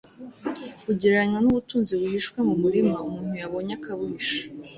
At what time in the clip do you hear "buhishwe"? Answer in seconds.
1.99-2.37